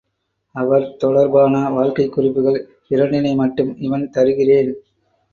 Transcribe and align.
அவர் 0.55 0.95
தொடர் 0.97 1.29
பான 1.29 1.69
வாழ்க்கைக் 1.69 2.11
குறிப்புகள் 2.11 2.57
இரண்டினை 2.89 3.35
மட்டும் 3.35 3.77
இவண் 3.77 4.09
தருகிறேன். 4.09 4.71